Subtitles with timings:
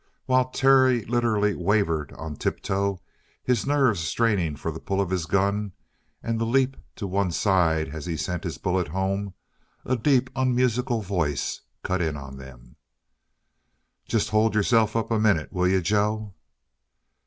[0.25, 2.99] While Terry literally wavered on tiptoe,
[3.43, 5.73] his nerves straining for the pull of his gun
[6.23, 9.35] and the leap to one side as he sent his bullet home,
[9.85, 12.77] a deep, unmusical voice cut in on them:
[14.07, 16.33] "Just hold yourself up a minute, will you, Joe?"